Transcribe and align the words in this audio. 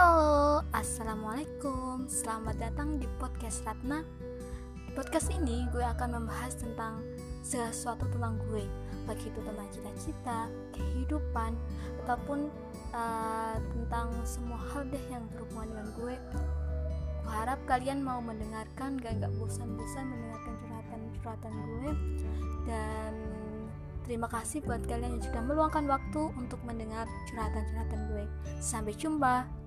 Halo, 0.00 0.64
Assalamualaikum. 0.72 2.08
Selamat 2.08 2.56
datang 2.56 2.96
di 2.96 3.04
podcast 3.20 3.60
Ratna. 3.68 4.00
Di 4.88 4.96
podcast 4.96 5.28
ini 5.28 5.68
gue 5.68 5.84
akan 5.84 6.16
membahas 6.16 6.56
tentang 6.56 7.04
sesuatu 7.44 8.08
tentang 8.08 8.40
gue. 8.48 8.64
Baik 9.04 9.28
itu 9.28 9.36
tentang 9.44 9.68
cita-cita, 9.68 10.48
kehidupan 10.72 11.52
Ataupun 12.00 12.48
uh, 12.96 13.60
tentang 13.60 14.08
semua 14.24 14.56
hal 14.72 14.88
deh 14.88 15.04
yang 15.12 15.20
berhubungan 15.36 15.68
dengan 15.68 15.88
gue. 15.92 16.14
Gue 17.20 17.34
harap 17.36 17.60
kalian 17.68 18.00
mau 18.00 18.24
mendengarkan 18.24 18.96
Gak, 19.04 19.20
gak 19.20 19.36
bosan-bosan 19.36 20.08
mendengarkan 20.08 20.54
curhatan-curhatan 20.64 21.52
gue. 21.60 21.90
Dan 22.64 23.12
Terima 24.08 24.32
kasih 24.32 24.64
buat 24.64 24.80
kalian 24.88 25.20
yang 25.20 25.24
sudah 25.28 25.44
meluangkan 25.44 25.84
waktu 25.86 26.34
untuk 26.40 26.58
mendengar 26.64 27.04
curhatan-curhatan 27.28 28.00
gue. 28.08 28.24
Sampai 28.64 28.96
jumpa. 28.96 29.59